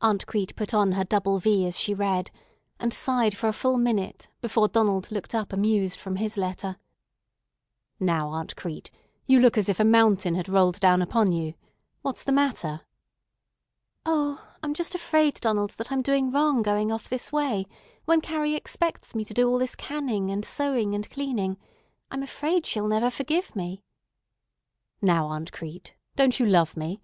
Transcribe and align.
Aunt 0.00 0.26
Crete 0.26 0.56
put 0.56 0.74
on 0.74 0.90
her 0.90 1.04
double 1.04 1.38
V 1.38 1.64
as 1.64 1.78
she 1.78 1.94
read, 1.94 2.32
and 2.80 2.92
sighed 2.92 3.36
for 3.36 3.46
a 3.46 3.52
full 3.52 3.78
minute 3.78 4.28
before 4.40 4.66
Donald 4.66 5.12
looked 5.12 5.36
up 5.36 5.52
amused 5.52 6.00
from 6.00 6.16
his 6.16 6.36
letter. 6.36 6.78
"Now, 8.00 8.30
Aunt 8.30 8.56
Crete, 8.56 8.90
you 9.26 9.38
look 9.38 9.56
as 9.56 9.68
if 9.68 9.78
a 9.78 9.84
mountain 9.84 10.34
had 10.34 10.48
rolled 10.48 10.80
down 10.80 11.00
upon 11.00 11.30
you. 11.30 11.54
What's 12.02 12.24
the 12.24 12.32
matter?" 12.32 12.80
"O, 14.04 14.44
I'm 14.64 14.74
just 14.74 14.96
afraid, 14.96 15.34
Donald, 15.40 15.70
that 15.78 15.92
I'm 15.92 16.02
doing 16.02 16.30
wrong 16.30 16.60
going 16.60 16.90
off 16.90 17.08
this 17.08 17.30
way, 17.30 17.66
when 18.06 18.20
Carrie 18.20 18.56
expects 18.56 19.14
me 19.14 19.24
to 19.26 19.32
do 19.34 19.48
all 19.48 19.58
this 19.58 19.76
canning 19.76 20.32
and 20.32 20.44
sewing 20.44 20.92
and 20.92 21.08
cleaning. 21.08 21.56
I'm 22.10 22.24
afraid 22.24 22.66
she'll 22.66 22.88
never 22.88 23.10
forgive 23.10 23.54
me." 23.54 23.84
"Now, 25.00 25.26
Aunt 25.26 25.52
Crete, 25.52 25.94
don't 26.16 26.40
you 26.40 26.46
love 26.46 26.76
me? 26.76 27.00